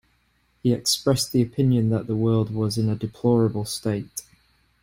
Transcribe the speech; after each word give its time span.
He 0.63 0.73
expressed 0.73 1.31
the 1.31 1.43
opinion 1.43 1.89
that 1.91 2.07
the 2.07 2.15
world 2.15 2.51
was 2.51 2.75
in 2.75 2.89
a 2.89 2.95
deplorable 2.95 3.65
state. 3.65 4.23